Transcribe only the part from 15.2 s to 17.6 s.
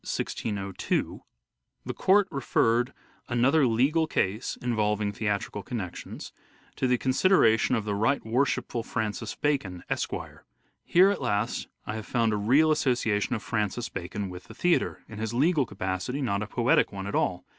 legal capacity, not a poetic one at all.